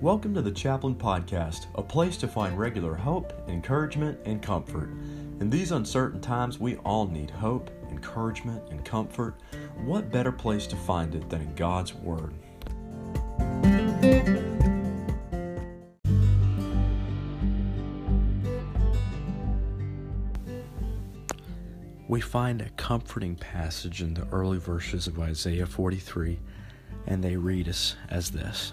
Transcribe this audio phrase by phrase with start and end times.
[0.00, 4.88] Welcome to the Chaplain Podcast, a place to find regular hope, encouragement, and comfort.
[5.40, 9.34] In these uncertain times, we all need hope, encouragement, and comfort.
[9.84, 12.32] What better place to find it than in God's Word?
[22.08, 26.38] We find a comforting passage in the early verses of Isaiah 43,
[27.06, 28.72] and they read us as this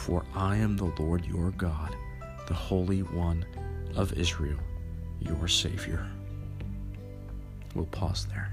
[0.00, 1.94] For I am the Lord your God,
[2.46, 3.44] the Holy One
[3.94, 4.58] of Israel,
[5.20, 6.10] your Savior.
[7.74, 8.50] We'll pause there.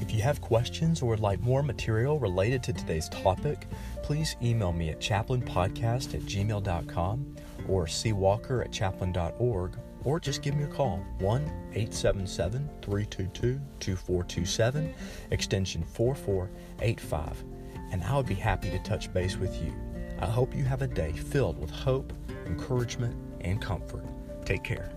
[0.00, 3.66] If you have questions or would like more material related to today's topic,
[4.02, 7.36] please email me at chaplainpodcast at gmail.com
[7.68, 14.94] or cwalker at chaplain.org or just give me a call 1 877 322 2427,
[15.30, 17.44] extension 4485,
[17.92, 19.72] and I would be happy to touch base with you.
[20.20, 22.12] I hope you have a day filled with hope,
[22.46, 24.04] encouragement, and comfort.
[24.44, 24.92] Take care.